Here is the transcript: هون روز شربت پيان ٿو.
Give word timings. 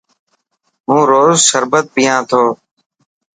هون 0.87 1.01
روز 1.11 1.37
شربت 1.49 1.85
پيان 1.95 2.21
ٿو. 2.29 2.43